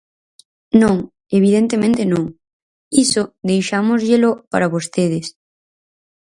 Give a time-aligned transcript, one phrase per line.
[0.81, 0.95] Non,
[1.37, 2.23] evidentemente non,
[3.03, 5.25] iso deixámosllelo para vostedes.